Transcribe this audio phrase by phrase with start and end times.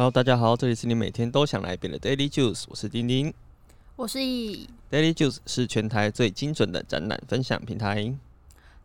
[0.00, 3.34] Hello，大家好，这里是你每天都想来一遍的 Daily Juice，我是丁丁。
[3.96, 8.10] 我是易，Daily Juice 是全台最精准的展览分享平台。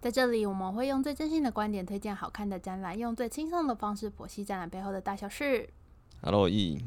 [0.02, 5.70] 在这里我们会用最真心的观点推荐好看的展览，用最轻松的方式剖析展览背后的大小事。
[6.22, 6.84] Hello，易，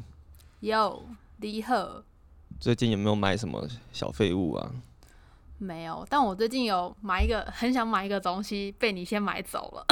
[0.59, 1.01] 哟，
[1.37, 2.03] 李贺
[2.59, 4.71] 最近有没有买什么小废物啊？
[5.57, 9.85] 没有，但我最近有买一个，很想买一个东西，被你先买走了。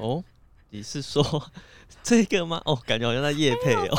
[0.00, 0.24] 哦，
[0.74, 1.22] 你是说
[2.02, 2.60] 这个吗？
[2.64, 3.96] 哦，感觉好像在夜配哦。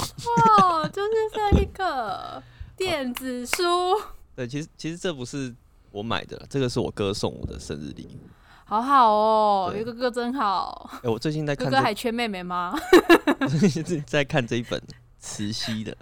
[0.60, 2.44] 哦，就是这一个
[2.76, 3.64] 电子书，
[4.36, 5.56] 对，其实其实这不是
[5.92, 8.28] 我买的啦，这个是我哥送我的生日礼物。
[8.66, 10.90] 好好哦，有一个哥真好。
[11.02, 12.78] 哎、我最近在哥看哥，哥还缺妹妹吗？
[13.48, 14.82] 最近在看这一本
[15.18, 15.96] 慈禧的。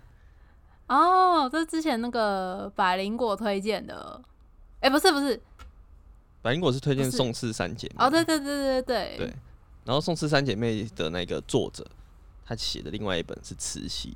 [0.87, 4.19] 哦，这是之前那个百灵果推荐的。
[4.79, 5.39] 哎、不是不是，
[6.41, 9.33] 百灵果是推荐宋氏三姐妹哦，对对对对对对
[9.85, 11.85] 然后宋氏三姐妹的那个作者，
[12.45, 14.15] 他写的另外一本是慈禧，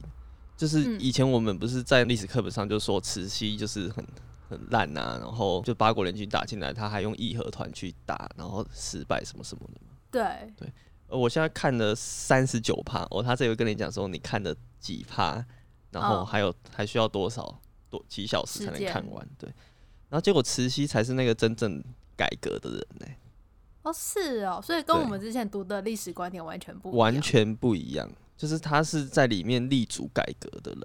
[0.56, 1.00] 就是嗯。
[1.00, 4.06] 以前我们不是在历史课本上就说慈禧就是很
[4.50, 9.94] 很烂啊，然后就八国联军打进来，他还用义和团去打，然后失败什么什么的嘛。
[10.10, 10.72] 对，
[11.08, 15.45] 呃，我现在看了三十九趴，哦，他这回跟你讲说你看了几趴，
[15.92, 16.26] 然后哦。
[16.26, 19.50] 还有、还需要多少多几小时才能看完，对。
[20.10, 21.84] 然后结果慈禧才是那个真正
[22.16, 23.06] 改革的人呢、
[23.88, 26.99] 哦是哦，所以跟我们之前读的历史观点完全不一样。
[26.99, 28.09] 完全不一样。
[28.35, 30.81] 就是他是在里面立足改革的人，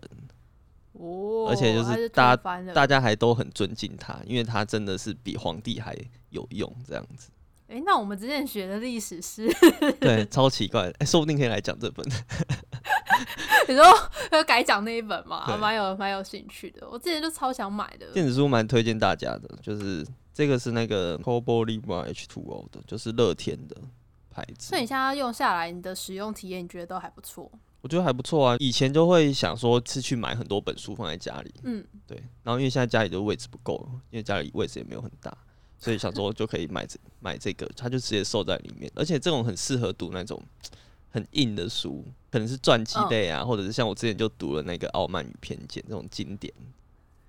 [0.93, 5.95] 哦，而且就是大推翻了大家还都很尊敬他，因为他真的是比皇帝还
[6.31, 7.29] 有用这样子。
[7.69, 9.51] 哎、那我们之前学的历史是，
[10.01, 12.03] 对，超奇怪的，哎、说不定可以来讲这本。
[13.69, 13.85] 你说
[14.31, 16.89] 要改讲那一本嘛，对蛮有蛮有兴趣的。
[16.91, 18.07] 我之前就超想买的。
[18.15, 23.77] 电子书蛮推荐大家的，就是这个是那个 Kobo Libra H2O 的，就是乐天的
[24.31, 24.81] 牌子所以。
[24.81, 27.51] 你现在用下来，你的使用体验你觉得都还不错？
[27.81, 28.57] 我觉得还不错啊。
[28.61, 32.17] 以前就会想说是去买很多本书放在家里，嗯，对。
[32.43, 35.37] 然后因为现在家里的位置不够了，因为家里位置也没有很大，
[35.79, 38.91] 所以想说就可以买这 买这个，它就直接收在里面。
[38.95, 40.41] 而且这种很适合读那种
[41.11, 46.55] 很硬的书，可能是传记类啊，或者是像我之前就读了那个《傲慢与偏见》这种经典。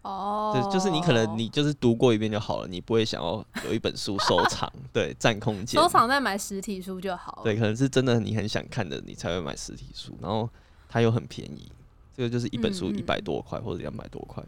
[0.04, 5.82] 哦，对，就是你可能你就是读过一遍就好了，你不会想要有一本书收藏， 对，占空间。
[5.82, 7.44] 收藏再买实体书就好了。
[7.44, 10.50] 对，可能是真的你很想看的，你才会买实体书，然后
[10.88, 11.72] 它又很便宜，
[12.16, 14.44] 这个就是一本书一百多块或者两百多块。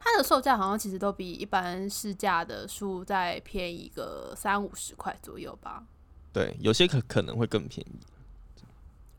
[0.00, 5.84] 它的售价好像其实都比一般市价的书再便宜个三五十块左右吧，
[6.32, 8.62] 对，有些可可能会更便宜。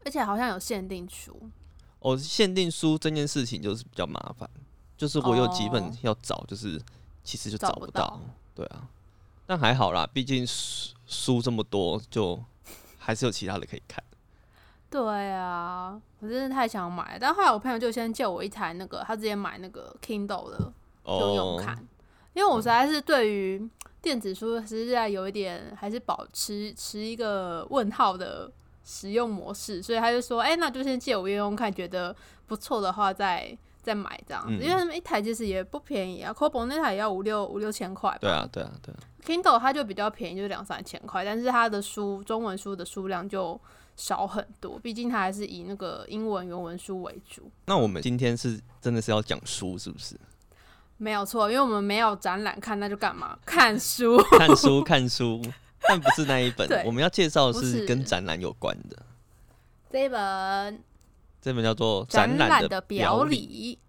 [0.04, 1.38] 而且好像有限定书。
[2.00, 4.50] 哦，限定书这件事情就是比较麻烦，
[5.00, 6.78] 就是我有几本哦要找，就是
[7.24, 8.20] 其实就找不到。
[8.54, 8.86] 对啊，
[9.46, 12.38] 但还好啦，毕竟书书这么多，就
[12.98, 14.04] 还是有其他的可以看。
[14.90, 20.74] 对啊，我真的太想买了，但后来我朋友就先借我一台那个，他直接买那个 Kindle 的
[21.06, 21.78] 就用哦，看，
[22.34, 23.70] 因为我实在是对于
[24.02, 28.52] 电子书实在有一点还是保持持一个问号的
[28.84, 32.14] 使用模式，所以他就说，哎、那就先借我用用看，觉得
[32.48, 38.98] 不错的话再再买这样子，嗯因为他们一台其实也不便宜啊 c o b o 那台也要五六五六千块吧，对啊，对啊，对啊。
[39.26, 43.60] Kindle 它就比较便宜，就是两三千块，但是它的书中文书的数量就
[43.96, 47.52] 少很多，毕竟它还是以那个英文原文书为主。
[47.66, 50.16] 那我们今天是真的是要讲书，是不是？
[50.98, 53.38] 没有错，因为我们没有展览看，那就干嘛？
[53.46, 54.18] 看书。
[54.38, 55.42] 看书，看书，
[55.88, 56.68] 但不是那一本。
[56.86, 58.98] 我们要介绍的是跟展览有关的，
[59.90, 60.82] 这一本
[61.42, 63.26] 这本叫做《展览的表》。
[63.28, 63.80] 里。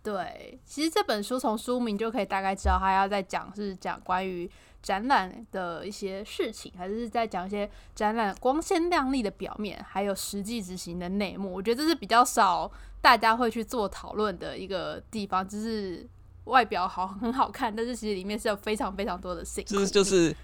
[0.00, 11.52] 对，其实这本书从书名就可以大概知道，他要在讲是讲关于展览的一些事情，还是在讲一些展览光鲜亮丽的表面，还有实际执行的内幕。
[11.52, 12.70] 我觉得这是比较少
[13.02, 16.08] 大家会去做讨论的一个地方，就是
[16.44, 20.34] 外表好很好看，但是其实里面是有非常非常多的辛苦这就是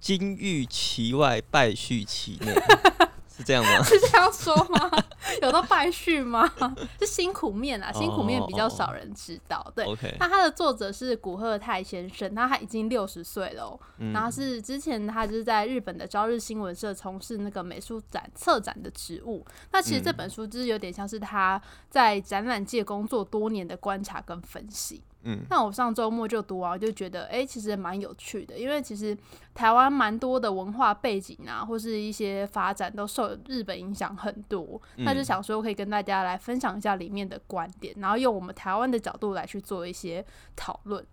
[0.00, 2.52] 金玉其外，败絮其内，
[3.36, 3.82] 是这样吗？
[3.84, 4.90] 是这样说吗？
[5.40, 6.50] 有到败絮吗？
[7.00, 9.72] 是辛苦面啊，辛苦面比较哦少人知道。
[9.74, 9.86] 对
[10.18, 13.78] 那他的作者是古贺泰先生，那他已经六十岁了、
[14.12, 19.44] 然后是之前他就是在日本的朝日新闻社从事那个美术展策展的职务。
[19.70, 25.02] 那其实这嗯本书就是有点像是他在展览界工作多年的观察跟分析。
[25.24, 29.16] 嗯，那我上周末就读完，我就觉得，哎、其实蛮有趣的，因为其实
[29.54, 34.80] 台湾蛮多的文化背景啊，或是一些发展都受日本影响很多。
[34.96, 40.24] 那就嗯想说可以跟大家来分享一下里面的观点，然后用我们台湾的角度来去做一些
[40.56, 41.04] 讨论。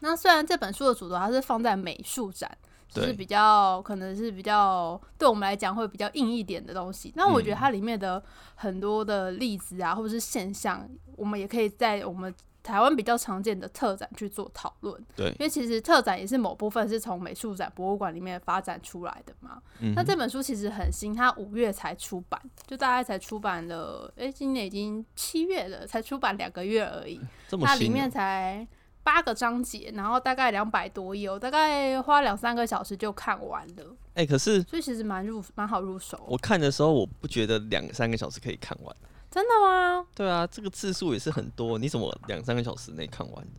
[0.00, 2.50] 那虽然这本书的主轴它是放在美术展
[2.88, 7.12] 就是比较可能是比较对我们来讲会比较硬一点的东西。
[7.16, 8.22] 那我觉得嗯它里面的
[8.54, 15.04] 很多的例子啊，或者是现象，我们也可以在我们台湾比较常见的特展去做讨论。
[15.16, 19.60] 对因为其实特展也是某部分是从美术展、博物馆里面发展出来的嘛。
[19.80, 27.20] 嗯，那这本书其实很新，它五月才出版，就大概才出版了，诶，今年已经七月了，才出版两个月而已。
[27.48, 28.66] 这么新哦它里面才
[29.02, 36.18] 八个章节，然后大概两百多页，我大概花两三个小时就看完了，哎、可是所以其实蛮入蛮好入手。
[36.28, 38.96] 我看的时候，我不觉得两三个小时可以看完。
[39.32, 40.06] 真的吗？
[40.14, 43.50] 对啊，这个字数也是很多，你怎么两三个小时内看完的？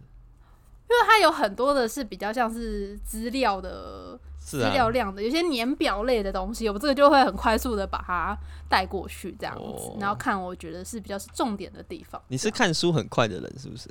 [0.89, 8.37] 因为它有很多的是比较像是资料的是资料啊，量的，有些年表类的东西，我这个就会很快速的把它
[8.69, 12.21] 带过去这样子，哦然后看我觉得是比较是重点的地方。
[12.27, 13.89] 你是看书很快的人是不是？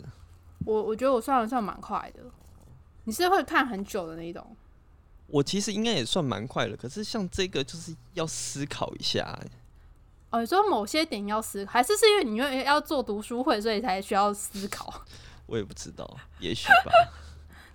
[0.65, 2.23] 我我觉得我算了算蛮快的，
[3.03, 4.57] 你是会看很久的那一种。
[5.27, 9.51] 我其实应该也算蛮快的，可是像这个就是要思考一下、欸
[10.33, 14.93] 哦，你说某些点要思考，还是是因为你因为要做读书会，所以才需要思考？
[15.47, 16.09] 我也不知道，
[16.41, 16.91] 也许吧。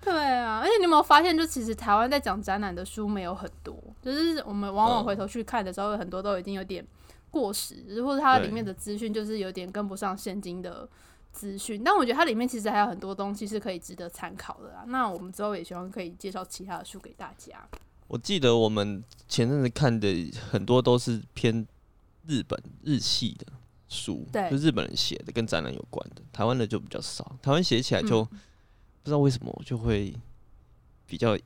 [0.02, 6.86] 对啊，而且你有没有发现，就其实台湾在讲展览的书没有很多，就是我们往往嗯回头去看的时候，很多都已经有点
[7.30, 10.88] 过时，或者它里面的资讯就是有点跟不上现今的
[11.34, 11.84] 资讯。
[11.84, 14.84] 但我觉得它里面其实还有很多东西是可以值得参考的啊。
[14.88, 17.68] 那我们之后也希望可以介绍其他的书给大家。
[18.08, 21.68] 我记得我们前阵子看的很多都是偏
[22.28, 23.46] 日本日系的
[23.88, 27.36] 书，对就日本人写的跟展览有关的，台湾的就比较少。
[27.42, 28.40] 台湾写起来就、嗯
[29.04, 30.14] 不知道为什么就会
[31.06, 31.38] 比较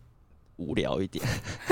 [0.55, 1.23] 无聊一点，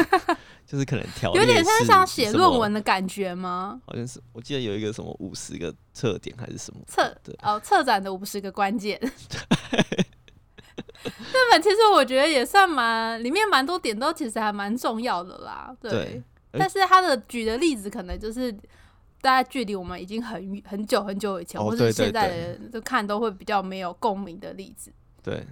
[0.63, 3.81] 就是可能条有点像像写论文的感觉吗？
[3.87, 8.99] 好像是我记得有一个什么五十个特点还是什么，策对哦，策展的五十个关键。
[9.01, 9.39] 这
[11.51, 15.75] 本其实我觉得也算蛮，里面蛮多点都其实还蛮重要的啦。
[15.81, 16.21] 对，
[16.51, 18.55] 但是他的举的例子可能就是
[19.21, 24.91] 大家距离我们已经很远很久很久以前，或是现在的人都看都会比较没有共鸣的例子。
[25.21, 25.45] 对。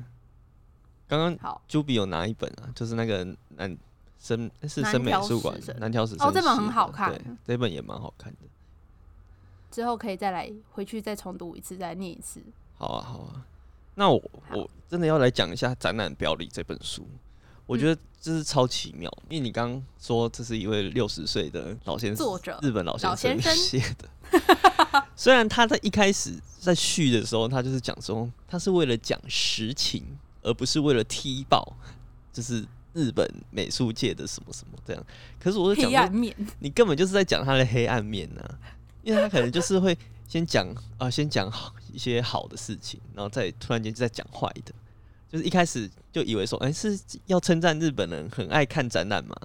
[1.09, 3.25] 刚刚好，朱比有拿一本啊，就是那个
[3.55, 3.77] 南
[4.19, 8.39] 生是南生美术馆南条史哦这本很好看对，这本也蛮好看的。
[9.71, 12.43] 之后可以再来回去再重读一次，再念一次。
[12.77, 13.45] 好啊，好啊。
[13.95, 14.21] 那我
[14.51, 17.07] 我真的要来讲一下《展览表里》这本书，
[17.65, 25.01] 我觉得这是超奇妙，因为你刚刚说这是一位六十岁的老先生，作者日本老老先生写的。
[25.15, 30.03] 虽然他在一开始在序的时候，他就是讲说他是为了讲实情，
[30.41, 31.71] 而不是为了踢爆，
[32.33, 35.01] 就是日本美术界的什么什么这样。
[35.39, 38.43] 可是我就讲说黑暗，面，你根本就是在讲他的黑暗面呐、
[39.03, 39.97] 因为他可能就是会
[40.27, 44.73] 先讲啊、先讲好一些好的事情，然后再突然间就在讲坏的，
[45.29, 49.35] 就是一开始就以为说，哎、是要称赞日本人很爱看展览嘛，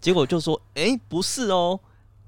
[0.00, 1.78] 结果就说，哎、不是哦。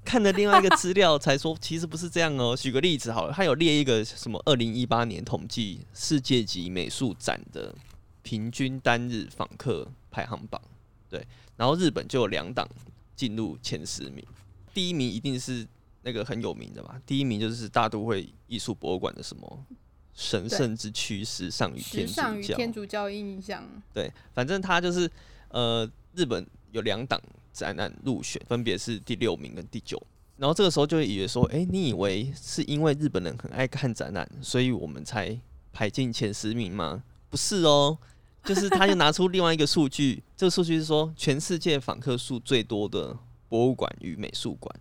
[0.03, 2.57] 看了另外一个资料才说，其实不是这样哦。
[2.57, 7.75] 举个例子好了，他有列一个什么二零一八年统计世界级美术展的
[8.23, 10.59] 平均单日访客排行榜，
[11.07, 11.23] 对，
[11.55, 12.67] 然后日本就有两档
[13.15, 14.25] 进入前十名，
[14.73, 15.67] 第一名一定是
[16.01, 16.99] 那个很有名的嘛？
[17.05, 19.65] 第一名就是大都会艺术博物馆的什么
[20.13, 23.63] 神圣之躯时尚与天主教，天主教印象。
[23.93, 25.09] 对，反正他就是
[25.49, 27.21] 呃，日本有两档
[27.53, 30.01] 展览入选，分别是第六名跟第九。
[30.37, 35.39] 然后这个时候就会以为说，哎、你以为是因为日本人很爱看展览，所以我们才
[35.71, 37.03] 排进前十名吗？
[37.29, 37.97] 不是哦，
[38.43, 43.15] 就是他就拿出另外一个数据，这个数据是说全世界访客数最多的
[43.47, 44.75] 博物馆与美术馆，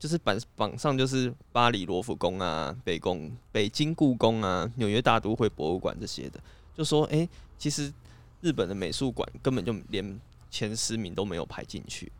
[0.00, 6.40] 就是榜榜上就是巴黎罗浮宫啊、北宫、北京故宫啊、纽约大都会博物馆这些的，
[6.74, 7.28] 就说，哎、
[7.58, 7.92] 其实
[8.40, 10.18] 日本的美术馆根本就连
[10.50, 12.10] 前十名都没有排进去。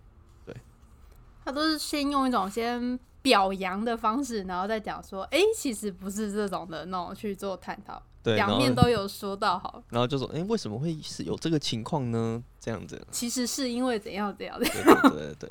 [0.45, 0.55] 对
[1.43, 12.45] 他都是先用一种先表扬的方式，然后再讲说，哎、其实不是这种的那种去做探讨，对，两面都有说到好，然后就说，哎、为什么会是有这个情况呢？
[12.61, 14.67] 这样子，其实是因为怎样怎样的。
[14.67, 15.51] 对对对对对，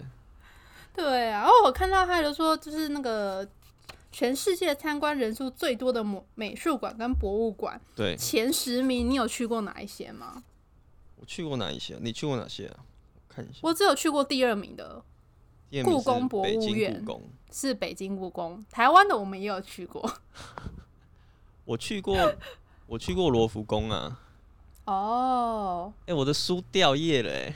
[0.99, 3.47] 对啊，然后我看到他就说，就是那个
[4.11, 10.43] 全世界参观人数最多的美美术馆跟博物馆对前十名，你有去过哪一些吗？
[11.15, 11.99] 我去过哪一些啊？
[12.01, 12.79] 你去过哪些啊？
[13.15, 15.01] 我看一下，我只有去过第二名的
[15.83, 17.05] 故宫博物院
[17.51, 20.11] 是北京故宫，台湾的我们也有去过。
[21.65, 22.33] 我去过，
[22.87, 24.19] 我去过罗浮宫啊。
[24.85, 27.55] 哦，哎、我的书掉页了、哎，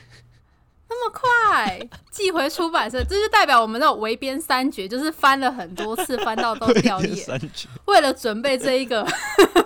[0.94, 7.26] 那么快寄回出版社，这就代表我们那种围边三绝，就是翻了很多次，翻到都掉第页。
[7.86, 9.06] 为了准备这一个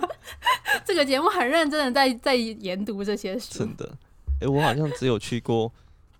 [0.86, 3.58] 这个节目，很认真的在在研读这些书。
[3.58, 3.92] 真的，
[4.40, 5.70] 哎、我好像只有去过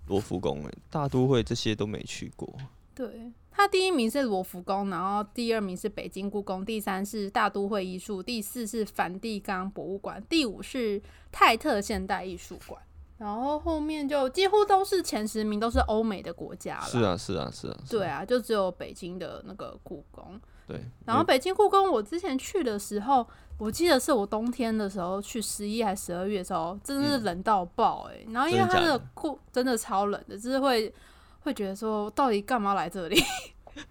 [0.09, 2.53] 罗浮宫哎，大都会这些都没去过。
[2.95, 11.00] 对，他第一名是罗浮宫，然后第二名是北京故宫，第三是大都会艺术，第四是梵蒂冈博物馆，第五是
[11.33, 12.81] 泰特现代艺术馆。
[13.19, 16.87] 然后后面就几乎都是前十名，都是欧美的国家了。
[16.87, 17.77] 是啊，是啊，是啊。
[17.91, 20.41] 对啊，就只有北京的那个故宫。
[20.69, 20.81] 对。
[21.05, 23.27] 然后北京故宫，我之前去的时候，
[23.59, 28.25] 我记得是我冬天的时候去，十一还十二月的时候，真的是冷到爆哎。
[28.31, 30.95] 然后因为它的故真的超冷的，就是会
[31.41, 33.21] 会觉得说，到底干嘛来这里？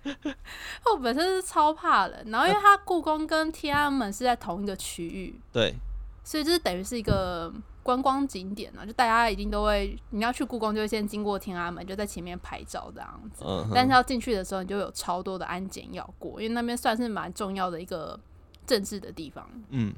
[0.90, 5.76] 我本身是超怕冷，然后因为它故宫跟天安门是在同一个区域，对，
[6.24, 7.54] 所以就是等于是一个。
[7.88, 13.46] 观光景点呢，就大家一定都会，你要去故宫就会先经过天安门，就在前面拍照这样子。
[13.48, 13.66] 嗯。
[13.74, 18.20] 但是要进去的时候，你就有超多的安检要过，因为那边算是蛮重要的一个
[18.66, 19.50] 政治的地方。
[19.70, 19.94] 嗯。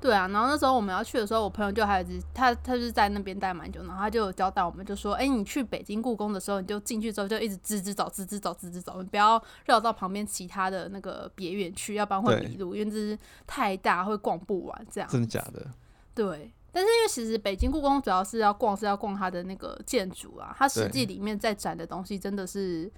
[0.00, 14.86] 对啊，然后那时候我们要去的时候，我朋友就还有他，他就是在那边待蛮久，然后他就有交代我们，就说：“哎，你去北京故宫的时候，你就进去之后就一直吱吱找、吱吱找、吱吱找，你不要绕到旁边其他的那个别园去，要不然会迷路，因为这是太大，会逛不完。
[14.88, 15.66] 这样真的假的？
[16.14, 16.52] 对。
[16.72, 22.90] 但是因为其实北京故宫主要是要逛，是要逛它的那个建筑啊，它实际里面在展的东西真的是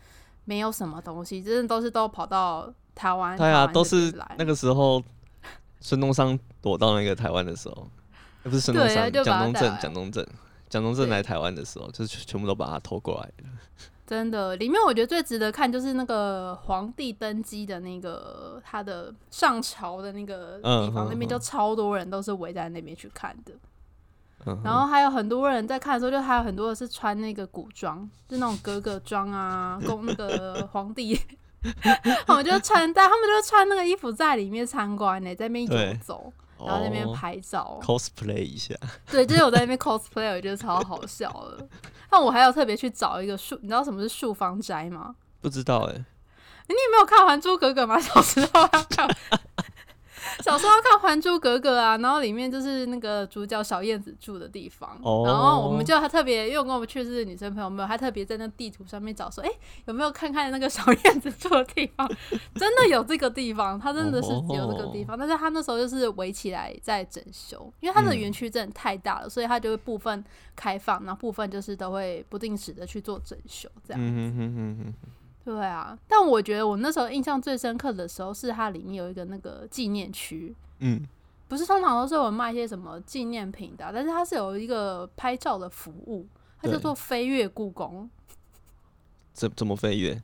[0.44, 3.36] 没有什么东西，真的都是都跑到台湾。
[3.36, 5.02] 对啊，都是那个时候
[5.80, 7.88] 孙中山躲到那个台湾的时候，
[8.42, 10.26] 不是孙中山，蒋中正，蒋中正，
[10.68, 13.50] 蒋中正来台湾的时候，就是全部都把它偷过来了。
[14.12, 23.54] 真的，里面我觉得最值得看就是那个皇帝登基的那个他的上朝的那个地方，那边就超多人都是围在那边去看的。
[24.62, 31.18] 然后还有很多人在看的时候，就还有很多是穿那个古装，就那种格格装啊，宫那个皇帝，
[32.26, 36.30] 他们就穿，但他们就穿那个衣服在里面参观呢，在那边游走，
[36.66, 38.74] 然后那边拍照，cosplay 一下。
[39.10, 41.68] 对，就是我在那边 cosplay，我觉得超好笑的。
[42.10, 45.14] 那我还要特别去找一个树，你知道什么是树方斋吗？
[45.40, 46.04] 不知道哎。
[46.68, 47.98] 你有没有看《还珠格格》吗？
[48.00, 49.08] 小时候看。
[50.42, 54.90] 小时候看《还珠格格》啊，然后里面就是那个主角小燕子住的地方，
[55.26, 59.50] 然后我们就还特别，因为我跟我们去是女生朋友们，还特别在那地图上面找说，哎，
[59.86, 62.08] 有没有看看那个小燕子住的地方？
[62.54, 70.24] 真的有这个地方，它真的是有这个地方，但是它那时候就是围起来在整修，因为它的园区真的太大了，所以它就会部分
[70.54, 74.02] 开放，然后部分就是都会不定时的去做整修，这样。
[75.44, 81.04] 对啊，但我觉得我那时候印象最深刻的时候是它里面有一个那个纪念区，嗯，
[81.48, 86.26] 不是通常都是有卖一些什么纪念品的，但是它是有一个拍照的服务，
[86.60, 88.08] 它叫做飞跃故宫，
[89.32, 90.22] 怎怎么飞跃？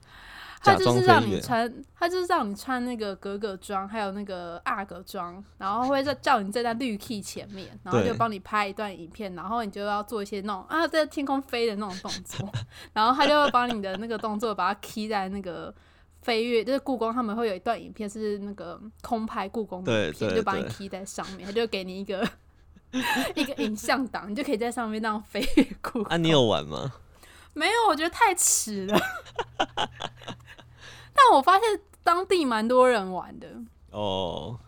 [0.60, 12.50] 他就是让你穿，他就是让你穿那个格格装，还有那个阿格装，然后会在叫你站在绿 key 前面，然后就帮你拍一段影片，然后你就要做一些那种啊在天空飞的那种动作，
[12.92, 15.72] 然后他就会把你的那个动作把它 key 在那个
[16.22, 22.28] 飞跃，就是故宫他们会有一段影片是那个空拍故宫的影片，就把你 key 在上面，他就给你一个
[23.34, 26.04] 一个影像档，你就可以在上面那样飞跃故宫。
[26.04, 26.92] 啊，你有玩吗？
[27.54, 29.00] 没有，我觉得太迟了。
[31.18, 33.48] 但我发现当地蛮多人玩的
[33.90, 34.58] 哦，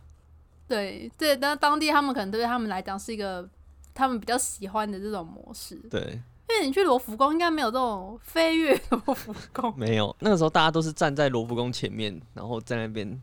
[0.66, 3.48] 对对，但当地他们可能对他们来讲是一个
[3.94, 5.76] 他们比较喜欢的这种模式。
[5.90, 6.00] 对，
[6.48, 10.14] 因为你去罗浮宫应该没有这种飞跃罗浮宫， 没有。
[10.20, 13.20] 那个时候大家都是站在罗浮宫前面，然后在那边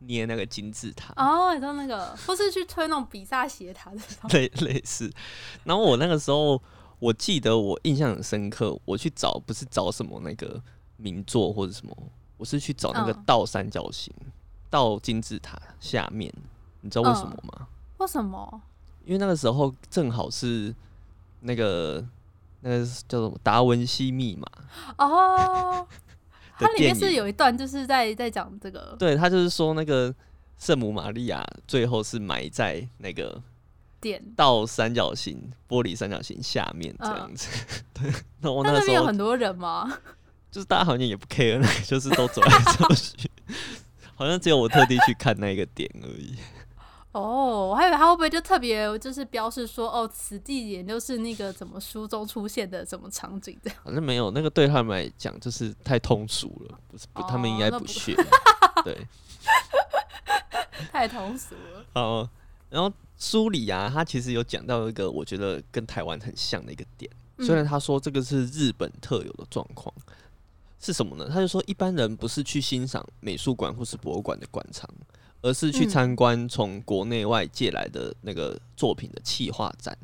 [0.00, 1.12] 捏那个金字塔。
[1.16, 3.98] 哦，你知道那个，或是去推那种比萨斜塔的，
[4.32, 5.12] 类类似。
[5.64, 6.60] 然后我那个时候，
[6.98, 10.62] 我记得我印象很深刻，我去找不是找什么那个
[10.96, 11.96] 名作或者什么。
[12.40, 14.10] 我是去找那个倒三角形，
[14.70, 16.32] 倒金字塔下面，
[16.80, 17.66] 你知道为什么吗？
[17.98, 18.62] 为什么？
[19.04, 20.74] 因为那个时候正好是
[21.40, 22.02] 那个
[22.60, 24.46] 那个叫什么达文西密码
[24.96, 25.86] 哦，
[26.58, 30.14] 它里面是有一段就是在在讲这个，对他就是说那个
[30.56, 33.42] 圣母玛利亚最后是埋在那个
[34.00, 37.48] 点倒三角形玻璃三角形下面这样子。
[37.92, 39.92] 对，那我那时候有很多人吗？
[40.50, 43.30] 就是大家好像也不 care， 就是都走来走去，
[44.16, 46.36] 好像只有我特地去看那个点而已。
[47.12, 53.78] 哦，我还以为他会不会就特别就是标示说，哦，此地点就是那个怎么书中出现的什么场景这样。
[53.84, 58.14] 反正没有，那个对他们来讲就是太通俗了，不是不，他们应该不屑。
[58.84, 59.06] 对，
[60.92, 61.84] 太通俗了。
[61.94, 62.30] 哦，
[62.70, 69.92] 然后书里啊，他其实有讲到一个我觉得跟台湾很像的一个点，虽然他说这个是日本特有的状况。
[70.80, 71.28] 是什么呢？
[71.28, 74.88] 他就说，一般人不是去欣赏美术馆或是博物馆的馆藏，
[75.42, 79.96] 而是去参观从国内外借来的那个作品的企划展。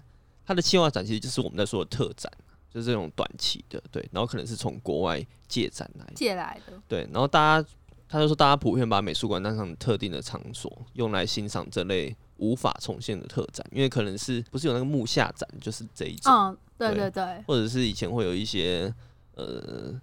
[0.44, 2.30] 它的企划展其实就是我们在说的特展，
[2.70, 7.68] 就是这种短期的，对，然后可能是从国外借展来，借来的，对，然后大家
[8.08, 17.10] 他就说，大家普遍把美术馆当成特定的场所，用来欣赏这类无法重现的特展，因为可能是不是有那个木下展，就是这一种，嗯，对对。
[17.10, 18.94] 对对，或者是以前会有一些
[19.34, 20.00] 呃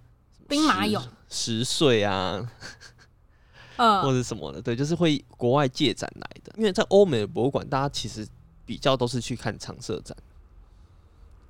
[0.53, 2.47] 兵马俑，十岁啊，
[3.75, 6.53] 或嗯，者什么的，对，就是会国外借展来的。
[6.57, 8.27] 因为在欧美的博物馆，大家其实
[8.65, 10.15] 比较都是去看常设展，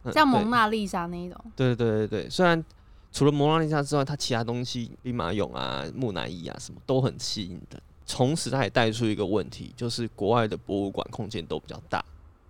[0.03, 2.63] 嗯像蒙娜丽莎那一种，对对对对，虽然
[3.11, 7.81] 除了蒙娜丽莎之外，它其他东西，兵马俑啊、木乃伊啊什么都很吸引的。
[8.05, 12.03] 同时，它也带出一个问题，就是国外的博物馆空间都比较大，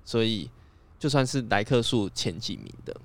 [0.03, 0.49] 所以
[0.97, 3.01] 就算是来客数前几名的，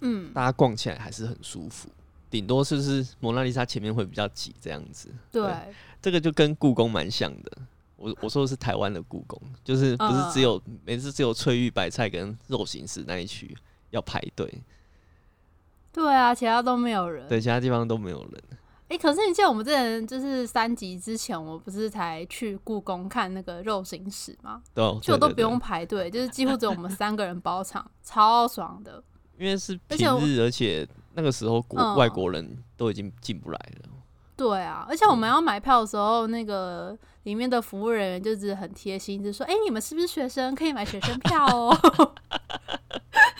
[0.00, 1.88] 嗯，大家逛起来还是很舒服。
[2.30, 5.12] 顶多是不是蒙娜丽莎前面会比较挤这样子？
[5.32, 5.52] 对，
[6.00, 7.52] 这个就跟故宫蛮像的。
[7.96, 13.54] 我我说的是台湾的故宫，就是不是只有、每次只有翠玉白菜跟肉形石那一区
[13.90, 14.62] 要排队，
[15.92, 17.28] 对啊，其他都没有人。
[17.28, 18.42] 对，其他地方都没有人。
[18.88, 24.62] 哎、可是你记得我们之前就是三集之前，我不是才去故宫看那个肉形石吗？
[24.74, 29.02] 对就都不用排队，就是几乎只有我们三个人包场，超爽的。
[29.40, 33.88] 因为是平日，而且那个时候国、嗯外国人都已经进不来了。
[34.36, 40.54] 对啊，而且我们要买票的时候，那个里面的服务人员就是很贴心，就说：“哎、你们是不是学生？
[40.54, 41.74] 可以买学生票哦。”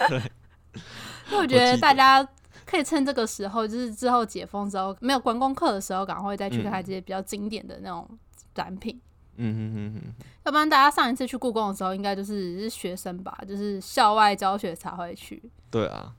[1.28, 2.26] 因为我觉得大家
[2.64, 8.09] 可以趁这个时候，就是之后解封之后没有观光客的时候，赶快再去看看这些比较经典的那种
[8.54, 8.97] 展品。
[8.97, 9.10] 嗯
[9.41, 15.43] 哼哼哼，要不然大家上一次去故宫的时候，应该就是是学生吧，就是校外教学才会去。
[15.71, 16.15] 对啊。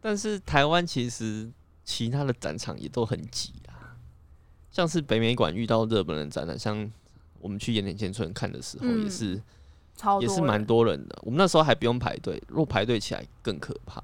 [0.00, 1.48] 但是台湾其实
[1.84, 3.94] 其他的展场也都很挤啊，
[4.70, 6.90] 像是北美馆遇到日本人展览，像
[7.38, 9.40] 我们去盐田千村看的时候，嗯也是、
[9.96, 11.16] 超也是蛮多人的。
[11.22, 14.02] 我们那时候还不用排队，如果排队起来更可怕。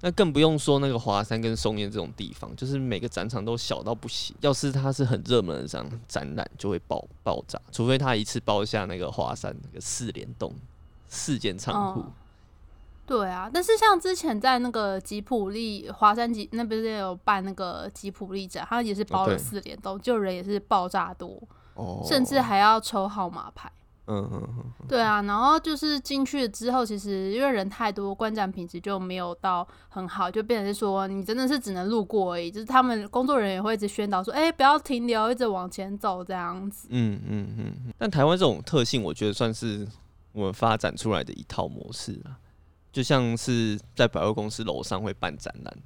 [0.00, 4.36] 那更不用说那个华山跟松烟这种地方，就是每个展场都小到不行。
[4.40, 7.60] 要是它是很热门的展展览，就会爆爆炸。
[7.72, 10.54] 除非他一次包下那个华山那个四联动
[11.08, 12.12] 四间仓库，嗯
[13.06, 23.72] 对啊，但是像之前在那个吉普力华山吉那边有办那个吉普力展，它也是包了四联动，就人也是爆炸多，哦甚至还要抽号码牌。
[24.10, 32.50] 嗯嗯嗯，对啊，然后就是进去了之后，其实因为人太多，观展品质就没有到很好，就变成是说你真的是只能路过而已。
[32.50, 36.88] 就是他们工作人员会一直宣导说，哎、不要停留，一直往前走这样子。
[36.90, 37.92] 嗯嗯嗯嗯。
[37.98, 39.86] 但台湾这种特性，我觉得算是
[40.32, 42.40] 我们发展出来的一套模式啊，
[42.90, 45.78] 就像是在百货公司楼上会办展览。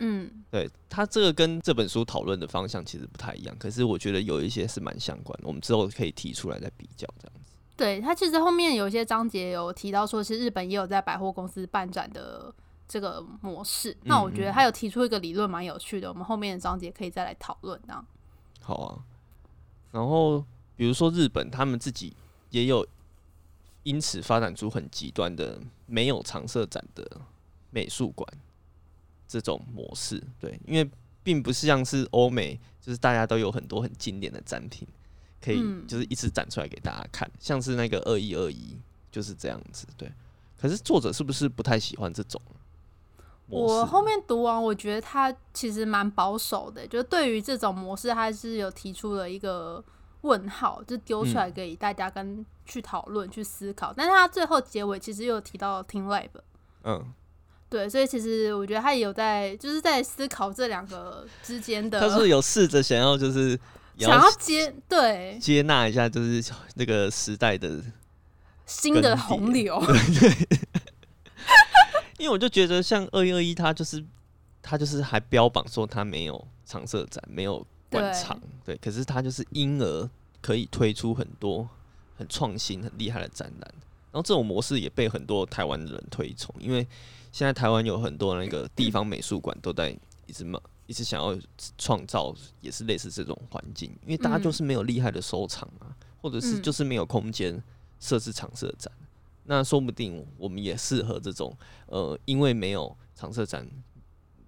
[0.00, 7.37] 嗯，对它这个跟这本书讨论的方向其实不太一样，可是我觉得有一些是蛮相关的，我们之后可以提出来再比较这样子。
[7.78, 12.52] 对，他其实后面有一些章节有提到说，是日本也有在百货公司办展的
[12.88, 13.96] 这个模式。
[14.02, 17.80] 那我觉得他有提出一个理论蛮有趣的，我们后面的章节可以再来讨论。
[17.86, 18.04] 这样，
[18.60, 18.98] 好啊，
[19.92, 22.16] 然后比如说日本，他们自己
[22.50, 22.84] 也有
[23.84, 27.20] 因此发展出很极端的没有常设展的
[27.70, 28.28] 美术馆
[29.28, 30.20] 这种模式。
[30.40, 30.90] 对，因为
[31.22, 34.88] 并不是像是欧美，就是大家都有很多很经典的展品，
[35.40, 38.76] 可以嗯就是一直展出来给大家看，像是那个二一二一
[39.10, 39.86] 就是这样子。
[39.96, 40.12] 对，
[40.60, 42.40] 可是作者是不是不太喜欢这种？
[43.50, 49.82] 我后面读完，我觉得他其实蛮保守的，就对于这种模式，他是有提出了一个
[50.20, 53.90] 问号，就丢出来给大家跟去讨论、去思考。
[53.96, 56.28] 但是他最后结尾其实又有提到 Team Lab。
[56.84, 57.10] 嗯，
[57.70, 63.58] 对，所以其实我觉得他也有在，就是在思考这两个之间的，他是有试着想要就是也
[64.06, 67.82] 想要接对接纳一下，就是那个时代的，
[68.66, 69.82] 新的洪流。
[72.18, 74.04] 因为我就觉得像二一二一，它就是
[74.60, 81.68] 它就是还标榜说它没有常设展，没有馆场，对，可是它就是因而可以推出很多
[82.16, 83.74] 很创新、很厉害的展览，
[84.10, 86.86] 然后这种模式也被很多台湾的人推崇，因为
[87.30, 90.60] 现在台湾有很多那个地方美术馆都在一直嘛。
[90.88, 91.38] 一直想要
[91.76, 97.62] 创造也是类似这种环境，因为大家嗯就是没有厉害的收藏啊，或者是嗯就是没有空间
[98.00, 98.90] 设置常设展。
[99.44, 101.54] 那说不定我们也适合这种
[101.86, 103.68] 呃，因为没有常设展，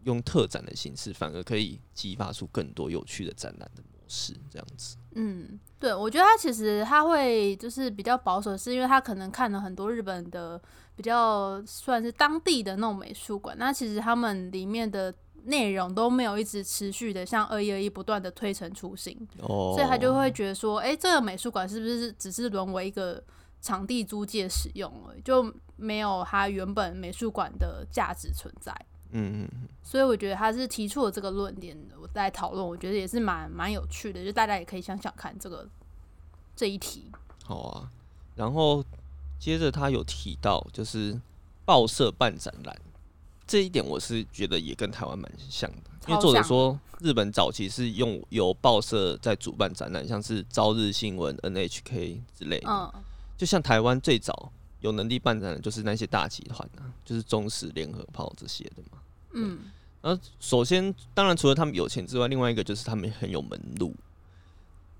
[0.04, 4.96] 用特展的形式，反而可以激发出更多有趣的展览的模式，这样子。
[5.12, 10.60] 嗯，对，我觉得他其实他会就是比较保守，是因为他可能看了很多日本的
[10.96, 15.12] 比较算是当地的那种美术馆，那其实他们里面的
[15.44, 23.22] 内容都没有一直持续的像二一二一不断的推陈出新，哦，所以他就会觉得说，哎、这个美术馆是不是只是沦为一个
[23.60, 28.74] 场地租借使用了，就没有它原本美术馆的价值存在。
[29.12, 35.68] 嗯嗯嗯，所以我觉得他是提出了这个论点，我在讨论，我觉得也是蛮蛮有趣的，就大家也可以想想看这个
[36.54, 37.10] 这一题。
[37.44, 37.90] 好啊。
[38.36, 38.84] 然后
[39.38, 41.20] 接着他有提到，就是
[41.64, 42.74] 报社办展览
[43.50, 52.70] 这一点，我是觉得也跟台湾蛮像的，因为作者说日本早期是用由报社在主办展览，像是朝日新闻、NHK 之类的。
[52.70, 52.92] 嗯，
[53.36, 58.98] 就像台湾最早有能力办展的，就是那些大集团啊，就是中时、联合报这些的嘛。
[59.32, 59.58] 嗯，
[60.00, 63.92] 然后首先，当然除了他们有钱之外，另外一个就是他们很有门路，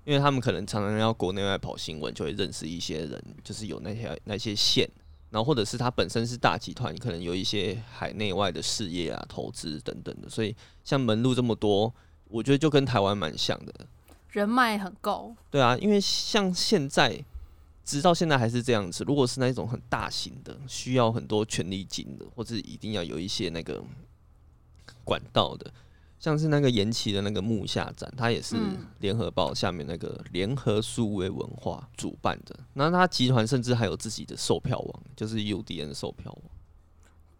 [0.03, 4.89] 因为他们可能常常要国内外跑新闻，就会认识一些人，就是有那些那些线，
[5.31, 11.91] 然后或者是他本身是大集团，可能有一些海内外的事业啊、投资等等的，所以像门路这么多，
[12.27, 13.73] 我觉得就跟台湾蛮像的。
[14.29, 17.21] 人脉很够，对啊，因为像现在，
[17.83, 19.03] 直到现在还是这样子。
[19.05, 23.83] 如果是那种很大型的，需要很多权力金的，或者一定要有一些那个
[25.03, 25.73] 管道的，
[26.21, 32.55] 像是那个延期的那个木下展，它也是嗯联合报下面那个联合数位文化主办的。
[32.75, 36.43] 然后它集团甚至还有自己的售票网，就是 UDN 售票网。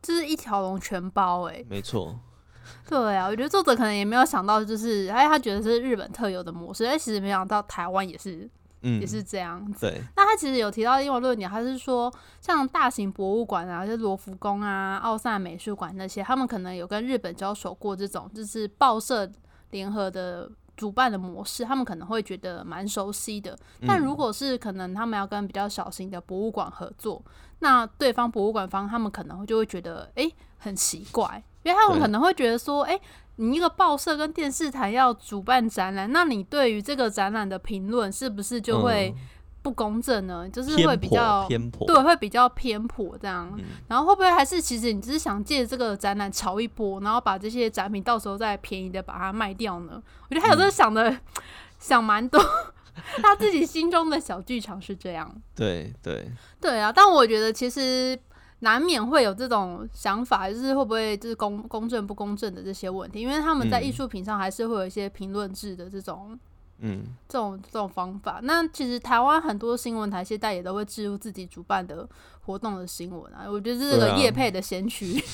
[0.01, 2.19] 这是一条龙全包哎、没错，
[2.89, 8.49] 对啊，我觉得作者可能也没有想到，就是哎，他觉得是日本特有的模式，但，其实没想到台湾也是
[8.81, 9.01] 嗯。
[9.01, 9.87] 也，是这样子。
[9.87, 19.29] 对，那他其实有提到英文论点，他是说像大型博物馆啊，就是罗浮宫啊、奥赛美术馆那些，他们可能有跟日本交手过这种就是报社
[19.71, 23.57] 联合的主办的模式，他们可能会觉得蛮熟悉的。
[23.87, 24.03] 但嗯。
[24.03, 27.23] 如果是可能他们要跟比较小型的博物馆合作，
[27.59, 32.99] 那对方博物馆方他们可能就会觉得诶很奇怪，因为他们可能会觉得说，诶，
[33.41, 39.21] 你一个报社跟电视台要主办展览，那你对于这个展览的评论是不是就会嗯
[39.63, 40.47] 不公正呢？
[40.49, 43.51] 就是会比较偏颇，对，会比较偏颇这样。
[43.57, 50.01] 嗯然后会不会还是其实你只是想借这个展览炒一波，然后把这些展品到时候再便宜的把它卖掉呢？
[50.29, 51.15] 我觉得他有时候想的、
[51.79, 52.39] 想蛮多，
[53.23, 55.31] 他自己心中的小剧场是这样。
[55.55, 58.17] 对对，对啊，但我觉得其实
[58.61, 66.39] 难免会有这种想法，就是会不会就是公公正不公正的这些问题，因为他们在嗯艺术品上还是会有一些评论制的这种
[66.79, 68.39] 嗯，这种这种方法。
[68.43, 72.07] 那其实台湾很多新闻台现在也都会置入自己主办的
[72.41, 75.21] 活动的新闻啊，我觉得这个业配的先驱。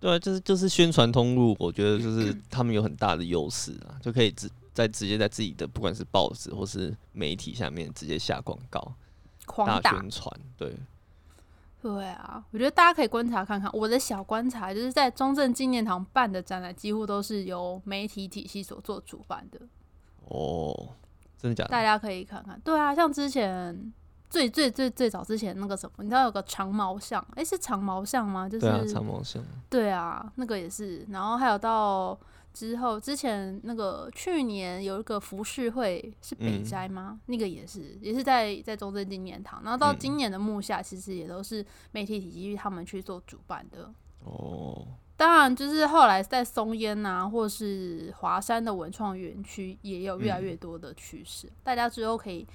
[0.00, 8.94] 对啊，就是就是宣传通路，我觉得就是他们有很大的优势啊，就可以直在直接在自己的不管是报纸或是媒体下面直接下广告，大
[9.50, 10.40] 狂打，宣传。
[10.56, 10.76] 对，
[11.82, 13.68] 对啊，我觉得大家可以观察看看。
[13.72, 19.60] 我的小观察就是在中正纪念堂办的展览，几乎都是由媒体体系所做主办的。
[20.28, 20.94] 哦，
[21.36, 21.70] 真的假的？
[21.70, 22.60] 大家可以看看。
[22.62, 23.92] 对啊，像之前
[24.28, 28.48] 最最最最早之前那个什么，你知道有个长毛象，诶，是长毛象吗？
[28.48, 29.42] 就是对啊，长毛象。
[29.68, 31.04] 对啊，那个也是。
[31.10, 32.16] 然后还有到
[32.52, 37.20] 之后，之前那个去年有一个服饰会是北嗯斋吗？
[37.26, 39.62] 那个也是，也是在在中正纪念堂。
[39.62, 43.92] 然后到嗯今年的木下，其实也都是媒体体系他们去做主办的。
[44.24, 44.86] 哦，
[45.16, 51.50] 当然，就是后来在松烟啊，或是华山的文创园区，也有越来嗯越多的趋势。
[51.62, 52.46] 大家之后可以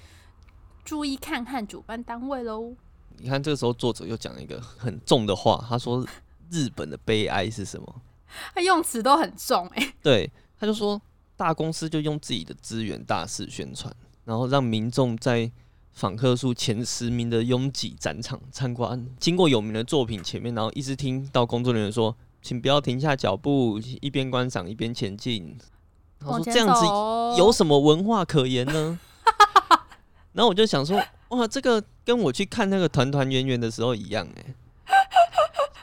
[0.84, 2.74] 注意看看主办单位喽。
[3.16, 6.06] 你看这个时候作者又讲了一个很重的话，他说
[6.50, 8.02] 日本的悲哀是什么？
[8.54, 11.00] 他用词都很重哎、 对，他就说
[11.36, 15.50] 大公司就用自己的资源大肆宣传，然后让民众在
[15.92, 25.56] 访客数前十名的拥挤展场参观，经过有名的作品前面，然后一直听到工作人员说：“请不要停下脚步，一边观赏一边前进。”
[26.20, 26.84] 然后说这样子
[27.38, 28.98] 有什么文化可言呢？
[30.32, 34.54] 然后我就想说，哇，这个跟我去看那个团团圆圆的时候一样哎、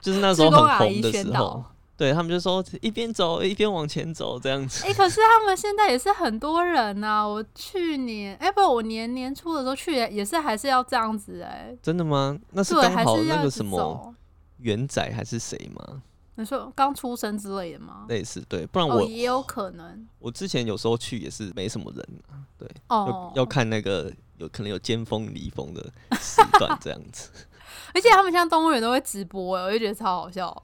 [0.02, 1.64] 就是那时候很红的时候，
[1.96, 4.84] 对他们就说一边走一边往前走这样子。
[4.86, 12.38] 哎、可是他们现在也是很多人呐、我去年，哎、不，我年年初的时候去也是还是要这样子哎、真的吗？
[12.52, 14.14] 那是对，刚好那个什么走。
[14.58, 16.02] 元仔还是谁吗？
[16.36, 18.06] 你说刚出生之类的吗？
[18.10, 23.44] 类似对，不然哦，我、也有可能我之前有时候去也是没什么人啊，对，哦要。
[23.44, 25.84] 要看那个有可能有尖峰离峰的
[26.20, 27.30] 时段这样子，
[27.94, 30.64] 而且他们像动物园都会直播哎，我就觉得超好笑。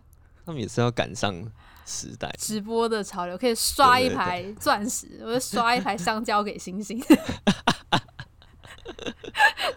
[0.49, 1.31] 他们也是要赶上
[1.85, 2.27] 时代。
[2.39, 6.99] 直播的潮流可以刷一排钻石，我就刷一排香蕉给星星。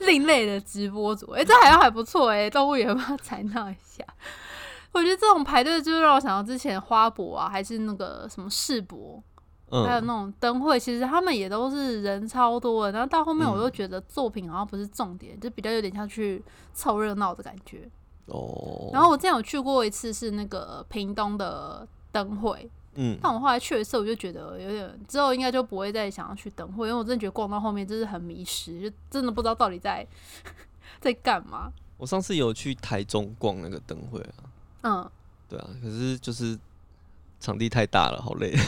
[0.00, 4.02] 另类的直播组，哎、这好像还不错哎、动物园要不要采纳一下？
[4.92, 9.22] 我觉得这种排队就是让我想到之前花博啊，还是那个什么世博，
[9.70, 12.92] 还有嗯，那种灯会，其实他们也都是人超多的。
[12.92, 17.86] 然后到后面我都嗯觉得作品好像不是重点，就比较有点像去凑热闹的感觉。
[18.26, 22.70] 哦，然后我之前有去过一次，是那个屏东的灯会。
[22.94, 30.06] 嗯，但我后来去了一次，我就觉得有点之后应该就不会再想要去灯会，因为我真的觉得逛到后面就是很迷失，就真的不知道到底在
[31.00, 31.72] 在干嘛。
[31.96, 34.34] 我上次有去台中逛那个灯会啊，
[34.82, 35.10] 嗯，
[35.48, 36.58] 对啊，可是就是
[37.40, 38.52] 场地太大了，好累。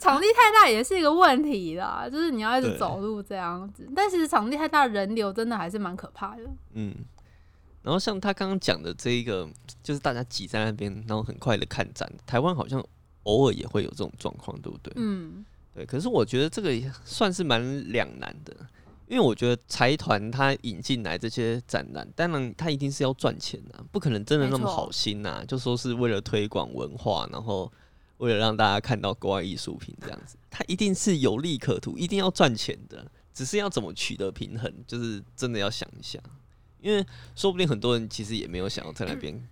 [0.00, 3.88] 场地太大也是一个问题啦，就是你要一直走路这样子。
[3.94, 6.42] 但其实场地太大，人流真的还是蛮可怕的。
[6.74, 6.94] 嗯，
[7.86, 9.48] 然后像他刚刚讲的这一个，
[9.80, 12.84] 就是大家挤在那边，然后很快的看展，台湾好像
[13.22, 14.92] 偶尔也会有这种状况，对不对？
[14.96, 18.52] 嗯，对，可是我觉得这个也算是蛮两难的，
[19.06, 27.72] 因为我觉得财团他引进来这些展览，当然他一定是要赚钱的、不可能真的那么好心呐、就说是为了推广文化，然后
[28.16, 36.18] 为了让大家看到国外艺术品这样子，他一定是有利可图，一定要赚钱的，只是要怎么取得平衡，就是真的要想一下，
[36.80, 39.48] 因为说不定很多人其实也没有想要在那边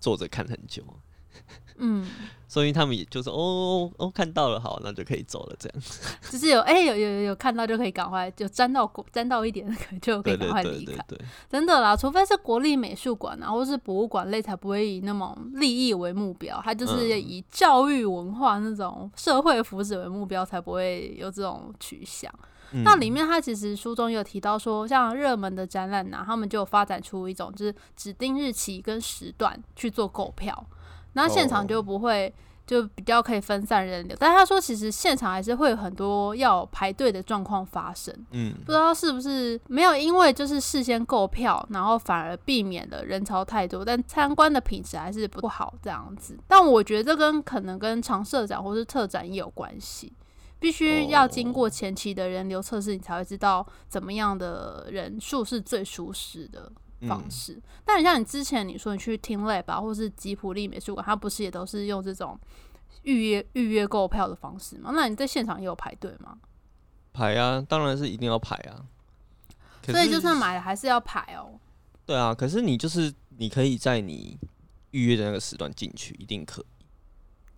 [0.00, 0.82] 坐着看很久。
[1.80, 2.04] 嗯，
[2.48, 5.82] 所以他们也就是哦哦看到了，好，那就可以走了，这样。
[6.28, 9.64] 就是有哎、有有有有看到就可以赶快就沾到沾到一点，
[10.02, 10.92] 就可以赶快离开。
[11.06, 22.32] 对对对，真的啦，除非是国立美术馆啊，或是博物馆类，才不会以那种利益为目标，它就是嗯以教育文化那种社会福祉为目标，才不会有这种取向。
[22.32, 30.66] 嗯那里面它其实书中有提到说，像热门的展览呢、他们就有发展出一种就是指定日期跟时段去做购票，
[31.12, 32.34] 那现场就不会。
[32.68, 46.38] 就比较可以分散人流，但是他说其实现场还是会有很多要排队的状况发生，嗯不知道是不是没有因为就是事先购票，然后反而避免了人潮太多，但参观的品质还是不好这样子。
[46.46, 50.12] 但我觉得这跟可能跟常设展或是特展也有关系，
[50.58, 56.72] 必须要经过前期的人流测试，你才会知道怎么样的人数是最舒适的。
[57.02, 62.36] 方嗯式，但你像你之前你说你去听 lab 啊，或是吉普力美术馆，它不是也都是用这种
[63.02, 64.90] 预约预约购票的方式吗？
[64.92, 66.36] 那你在现场也有排队吗？
[67.12, 68.82] 排啊，当然是一定要排啊。
[69.84, 71.60] 所以就算买了还是要排哦。
[72.04, 74.36] 对啊，可是你就是你可以在你
[74.90, 76.77] 预约的那个时段进去，一定可以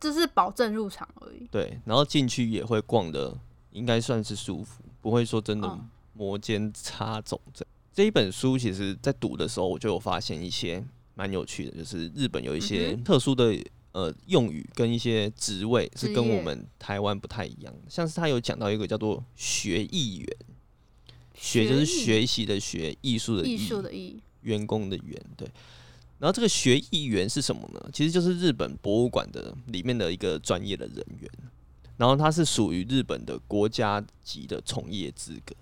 [0.00, 1.46] 就是保证入场而已。
[1.50, 3.36] 对，然后进去也会逛的，
[3.72, 7.66] 应该算是舒服，不会说真的嗯摩肩擦踵这。
[7.92, 10.82] 这一本书其实在读的时候，我就有发现一些
[11.14, 13.54] 蛮有趣的，就是日本有一些嗯特殊的
[13.92, 20.36] 呃用语跟一些职位是跟我们台湾不太一样，像是他有讲到一个叫做学艺员，
[21.34, 25.46] 学就是学习的学，艺术的艺术的艺，员工的员，对。
[26.20, 27.90] 然后这个学艺员是什么呢？
[27.92, 31.30] 其实就是日本博物馆的里面的一个专业的人员，
[31.96, 35.54] 然后他是属于日本的国家级的从业资格。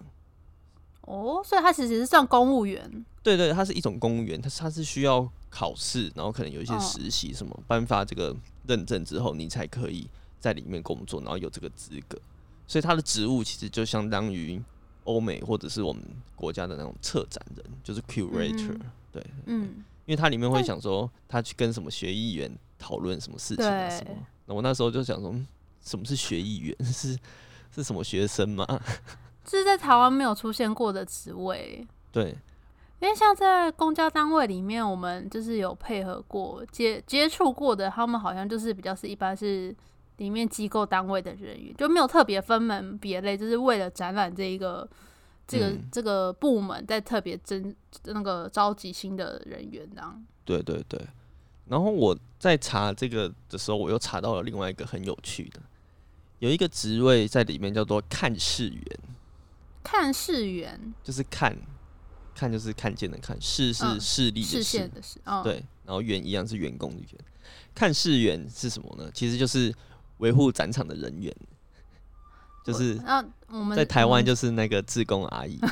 [1.02, 3.04] 哦，所以他其实是算公务员。
[3.22, 10.06] 对对，他是一种公务员，他他是需要考试，然后可能有一些哦实习什么，颁发这个认证之后，你才可以
[10.40, 12.18] 在里面工作，然后有这个资格。
[12.66, 14.60] 所以他的职务其实就相当于
[15.04, 16.02] 欧美或者是我们
[16.36, 24.12] 国家的那种策展人，就是 curator、嗯对，嗯，因为它里面会想说，他去跟什么学议员讨论什么事情啊对什么。
[24.46, 25.46] 那我那时候就想说，嗯
[25.82, 26.74] 什么是学议员？
[26.82, 27.14] 是
[27.70, 28.66] 是什么学生吗？
[29.44, 31.86] 这是在台湾没有出现过的职位。
[32.10, 32.34] 对，
[33.00, 39.76] 因为像在公交单位里面，我们就是有配合过接接触过的，他们好像就是比较是一般是
[40.16, 44.88] 里面机构单位的人员，就没有特别分门别类，就是为了展览这一个
[45.48, 50.24] 这个、嗯这个部门在特别征那个召集新的人员这样。
[50.44, 51.00] 对对对。
[51.66, 55.60] 然后我在查这个的时候，我又查到了另外一个很有趣的，
[56.38, 59.00] 有一个职位在里面叫做看事员，
[59.82, 61.56] 看事员就是看
[62.34, 67.08] 看就是看见的看，视是嗯视力的视视线，的视，嗯，，对，然后员一样是员工的员。
[67.74, 69.10] 看事员是什么呢？
[69.12, 69.74] 其实就是
[70.18, 71.34] 维护展场的人员，
[72.72, 75.58] 就是那我们在台湾就是那个志工阿姨。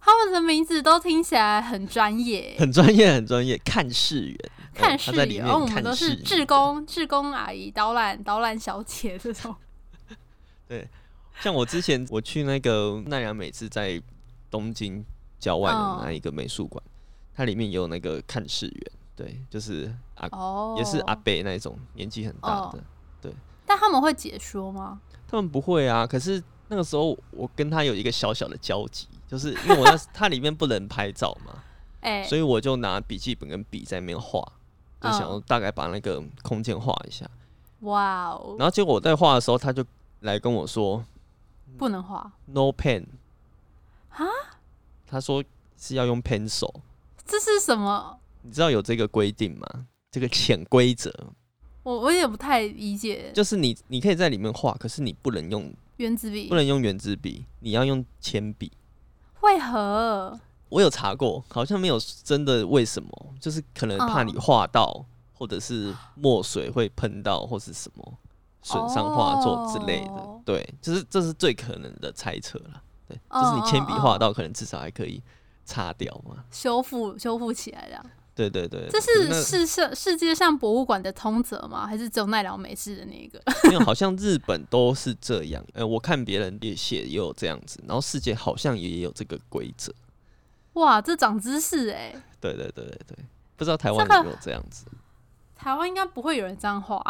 [0.00, 4.38] 他们的名字都听起来很专业，很专业，很专业，看事员，
[4.72, 9.54] 看哦他在里视员，然后我们都是，志工、志工阿姨、导览、导览小姐这种。
[11.40, 14.00] 像我之前我去那个奈良美智在
[14.50, 15.04] 东京
[15.40, 16.82] 郊外的嗯那一个美术馆，
[17.34, 22.84] 它里面也有那个看事员，对，就是阿、哦，也是阿伯那一种年纪很大的，
[23.22, 23.34] 对。
[23.64, 25.00] 但他们会解说吗？
[25.26, 31.62] 他们不会啊，可是那个时候我跟他有一个小小的交集，就是因为我那它 里面不能拍照嘛，
[32.02, 34.40] 哎、所以我就拿笔记本跟笔在那边画，
[35.00, 37.28] 就想大概把那个空间画一下。
[37.80, 39.84] 哇哦，然后结果我在画的时候，他就
[40.20, 41.04] 来跟我说
[41.76, 43.06] 不能画，“no pen”，
[45.06, 45.42] 他说
[45.76, 46.72] 是要用 pencil，
[47.24, 48.18] 这是什么？
[48.46, 49.66] 你知道有这个规定吗？
[50.10, 51.12] 这个潜规则
[51.82, 53.30] 我我也不太理解。
[53.34, 58.72] 就是你你可以在里面画，可是你不能用原子笔不能用圆珠笔，你要用铅笔。
[59.42, 60.38] 为何？
[60.68, 68.18] 我有查过，好像没有真的为什么，就是可能怕你画到，或者是墨水会喷到，或是什么
[68.62, 70.10] 损伤画作之类的。
[70.12, 72.82] 哦对，就是这是最可能的猜测了。
[73.08, 75.22] 对，嗯就是你铅笔画到，可能至少还可以
[75.64, 76.44] 擦掉嘛。
[76.50, 78.04] 修复修复起来的，
[78.36, 81.86] 对对对，这是世世世界上博物馆的通则吗？
[81.86, 83.42] 还是只有奈良美智的那个？
[83.70, 85.64] 没有，好像日本都是这样。
[85.72, 89.90] 呃，我看别人也写也有这样子，然后世界好像也有这个规则。
[90.74, 92.14] 哇，这长知识哎！
[92.38, 93.16] 对对对对对，
[93.56, 94.84] 不知道台湾有没有这样子？
[95.56, 97.02] 台湾应该不会有人这样画，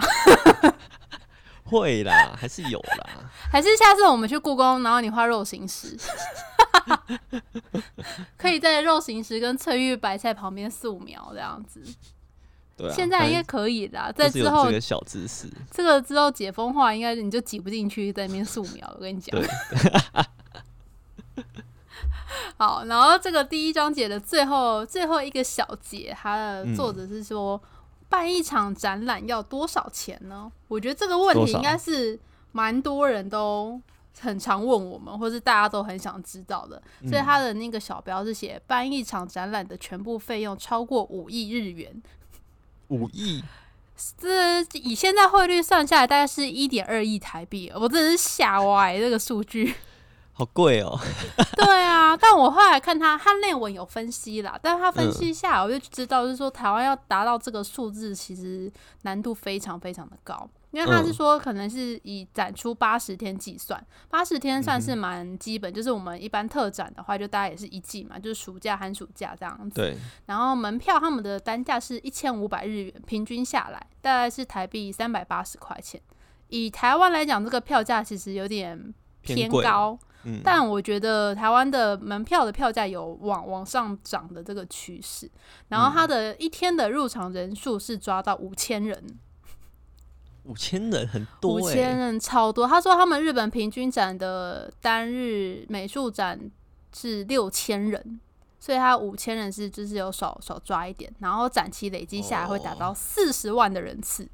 [1.66, 3.28] 会啦，还是有啦。
[3.50, 5.98] 还是下次我们去故宫，然后你画肉形石，
[8.36, 11.82] 可以在肉形石跟翠玉白菜旁边素描这样子。
[12.76, 15.50] 对啊，现在应该可以啦，在之后这个小知识。
[15.70, 18.86] 这个之后解封话，应该你就挤不进去在那边素描。
[18.94, 19.48] 我跟你讲对，
[22.58, 27.58] 好，然后这个第一章节的最后最后一个小节，它的嗯作者是说，
[28.10, 30.52] 办一场展览要多少钱呢？
[30.68, 32.18] 我觉得这个问题应该是
[32.52, 33.80] 蛮多人都
[34.20, 36.80] 很常问我们，或是大家都很想知道的。
[37.02, 42.02] 嗯所以他的那个小标是写办一场展览的全部费用超过五亿日元。
[42.88, 43.42] 五亿，
[44.16, 49.74] 这以现在汇率算下来，大概是一点二亿台币，我真的是吓歪这个数据。
[50.32, 50.98] 好贵哦。
[51.56, 58.70] 对啊，但我后来看他，他内文有分析啦，但是他分嗯析下来，我就知道，就是说台湾要达到这个数字，其实
[59.02, 60.48] 难度非常非常的高。
[60.76, 69.80] 因为他是嗯说，可能是以展出八十天计算，八十天算嗯是蛮基本，就是我们一般特展的话，就大家也是一季嘛，就是暑假、寒暑假这样子。
[69.80, 75.98] 对，然后门票他们的单价是一千五百日元，平均下来大概是台币三百八十块钱。
[76.48, 85.30] 以台湾来讲，这个票价其实有点偏贵高，嗯，但我觉得台湾的门票的票价有往往上涨的这个趋势。
[85.68, 89.02] 然后它的一天的入场人数是抓到五千人，
[90.46, 92.66] 五千人很多哎、五千人超多。
[92.66, 96.50] 他说他们日本平均展的单日美术展
[96.94, 98.20] 是六千人。
[98.58, 104.28] 所以他五千人是就是有少少抓一点，然后展期累积下来会达到四十万的人次，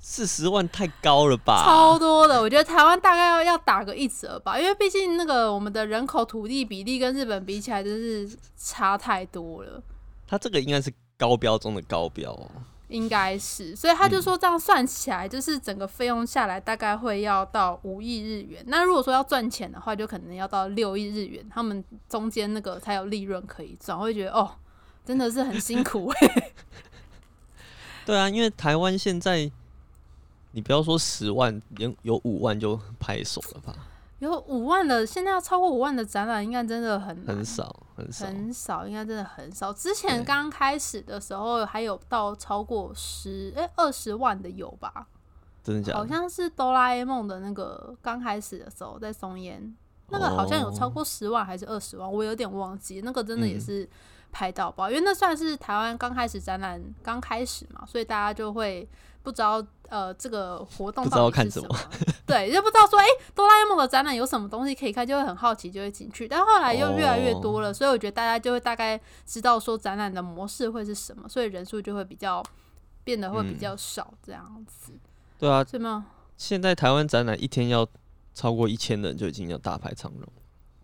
[0.00, 1.62] 四十万太高了吧？
[1.64, 2.40] 超多的。
[2.40, 9.80] 我觉得台湾大概要要打个一折吧，因为毕竟那个我们的人口土地比例跟日本比起来，真是差太多了。
[10.26, 12.50] 他这个应该是高标中的高标哦。
[12.88, 18.62] 应该是，所以他就说这样算起来，就是整个费用下来大概会要到五亿日元。
[18.66, 23.98] 那如果说要赚钱的话，就可能要到六亿日元，他们中间那个才有利润可以赚。
[23.98, 24.56] 我会觉得哦，
[25.04, 26.52] 真的是很辛苦哎、
[28.04, 29.50] 对啊，因为台湾现在，
[30.52, 33.74] 你不要说十万，连有五万就拍手了吧？
[34.24, 38.26] 有五万的，现在要超过五万的展览，应该真的很很少，很少。
[38.26, 39.72] 很少，应该真的很少。
[39.72, 45.06] 之前刚开始的时候，还有到超过十哎二十万的有吧？
[45.62, 45.98] 真的假的？
[45.98, 49.74] 好像是哆啦 A 梦的那个刚开始的时候，在松烟
[50.10, 53.00] 那个好像有超过十万还是二十万，我有点忘记。
[53.02, 53.88] 那个真的也嗯是
[54.30, 58.86] 拍到爆，因为那算是台湾刚开始展览刚开始嘛，所以大家就会
[59.24, 61.76] 不知道呃这个活动不知道到底看什是什么，
[62.26, 66.28] 对，就不知道说哎哆啦 A 梦的展览有什么东西可以看，就会很好奇，就会进去。
[66.28, 72.40] 但后来又越来越多哦了，所以我觉得大家就会大概知道说展览的模式会是什么，所以人数就会比较
[73.02, 73.58] 变得会比嗯。
[73.58, 74.92] 较少这样子，
[75.38, 76.06] 对啊，是吗？
[76.36, 77.86] 现在台湾展览一天要
[78.34, 80.28] 超过一千人就已经要大排长龙。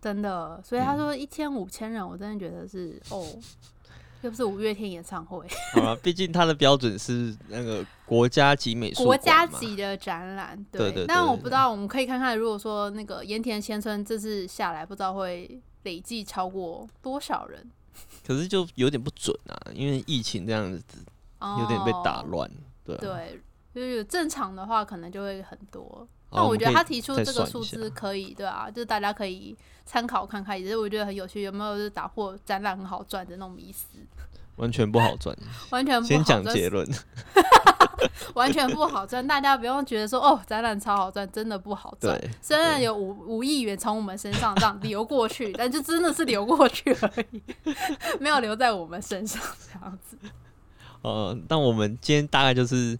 [0.01, 0.97] 真的，所以他嗯。
[0.97, 3.23] 说一天五千人，我真的觉得是哦，
[4.21, 17.69] 又不是五月天演唱会， 好了，毕竟它的标准是那个国家级美术国家级的展览，对对但对我不知道，我们可以看看，如果说那个盐田先生这次下来，不知道会累计超过多少人，
[18.25, 20.83] 可是就有点不准啊，因为疫情这样子
[21.59, 22.25] 有点被打哦。
[22.29, 22.51] 乱。
[22.83, 23.39] 对啊，对，
[23.73, 26.07] 就是正常的话，可能就会很多。
[26.31, 29.55] 但好们可以我觉得他提出这个数字可以，对啊，就是大家可以
[29.85, 31.41] 参考看看，也是我觉得很有趣。
[31.41, 33.87] 有没有就是打破展览很好赚的那种迷思？
[34.57, 35.35] 完全不好赚。
[35.69, 36.87] 完全不先讲结论，
[38.35, 39.25] 完全不好赚。
[39.25, 42.19] 大家不用觉得说哦，展览超好赚，真的不好赚。
[42.41, 47.41] 虽然有五五亿元从我们身上这样流过去，但就真的是流过去而已，
[48.19, 50.17] 没有留在我们身上这样子。
[51.01, 52.99] 呃，但我们今天大概就是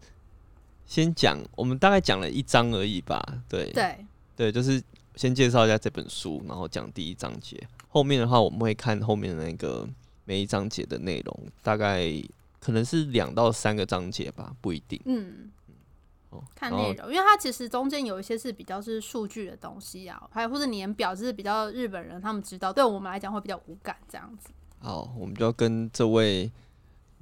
[0.92, 3.18] 先讲，我们大概讲了一章而已吧。
[3.48, 4.84] 对，对，对，就是
[5.16, 7.58] 先介绍一下这本书，然后讲第一章节。
[7.88, 9.88] 后面的话，我们会看后面的那个
[10.26, 12.12] 每一章节的内容，大概
[12.60, 15.00] 可能是两到三个章节吧，不一定。
[15.06, 15.50] 嗯，
[16.32, 24.50] 哦，看内容，因为它其实中间有一些是比较是数据的东西啊，还有或者年表，就是比较日本人他们知道，对我们来讲会比较无感这样子。
[24.80, 26.52] 好，我们就要跟这位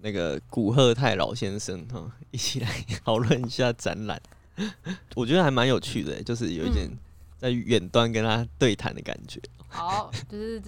[0.02, 2.70] 那个古贺泰老先生哈一起来
[3.04, 4.22] 讨论一下展览。
[5.16, 6.90] 我觉得还蛮有趣的，就是有一点
[7.38, 9.40] 在远端跟他对谈的感觉。
[9.70, 10.62] 好，就是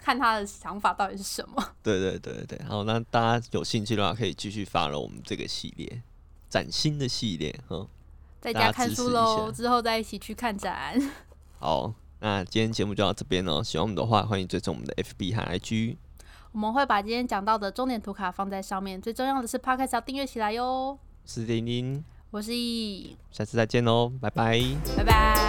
[0.00, 1.74] 看他的想法到底是什么。
[1.82, 6.02] 对对对对对，好，那大家有兴趣的话，可以继续发了我们这个系列
[6.48, 7.86] 崭新的系列哈。
[8.40, 11.00] 在家看书喽，之后再一起去看展。
[11.58, 13.62] 好，那今天节目就到这边喽。
[13.62, 15.96] 喜欢我们的话，欢迎追踪我们的 FB 和 IG。
[16.56, 20.98] 我们会把今天讲到的重点图卡放在上面，最重要的是 Podcast 要订阅起来哟。
[20.98, 24.58] 我是丁丁，我是易，下次再见喽，拜拜。
[24.96, 25.45] 拜拜。